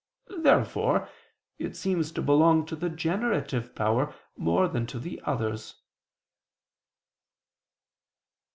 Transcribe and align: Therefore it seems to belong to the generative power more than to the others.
Therefore 0.35 1.07
it 1.59 1.75
seems 1.75 2.11
to 2.13 2.23
belong 2.23 2.65
to 2.65 2.75
the 2.75 2.89
generative 2.89 3.75
power 3.75 4.15
more 4.35 4.67
than 4.67 4.87
to 4.87 4.97
the 4.97 5.21
others. 5.25 5.75